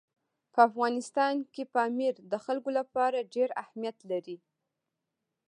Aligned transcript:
په 0.53 0.59
افغانستان 0.69 1.33
کې 1.53 1.63
پامیر 1.75 2.15
د 2.31 2.33
خلکو 2.45 2.69
لپاره 2.79 3.27
ډېر 3.35 3.49
اهمیت 3.63 3.97
لري. 4.11 4.37